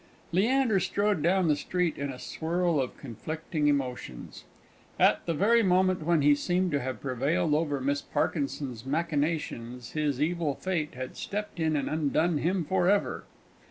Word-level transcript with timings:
_Leander 0.31 0.79
strode 0.79 1.21
down 1.21 1.47
the 1.47 1.55
street 1.55 1.95
in 1.95 2.09
a 2.11 2.17
whirl 2.39 2.81
of 2.81 2.97
conflicting 2.97 3.67
emotions. 3.67 4.45
At 4.99 5.23
the 5.27 5.33
very 5.35 5.61
moment 5.61 6.01
when 6.03 6.23
he 6.23 6.33
seemed 6.33 6.71
to 6.71 6.79
have 6.79 7.01
prevailed 7.01 7.53
over 7.53 7.79
Miss 7.79 8.01
Parkinson's 8.01 8.83
machinations, 8.83 9.91
his 9.91 10.19
evil 10.19 10.55
fate 10.55 10.95
had 10.95 11.15
stepped 11.17 11.59
in 11.59 11.75
and 11.75 11.87
undone 11.87 12.39
him 12.39 12.65
for 12.65 12.89
ever! 12.89 13.25